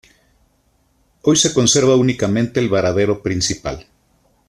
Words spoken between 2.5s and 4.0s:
el varadero principal.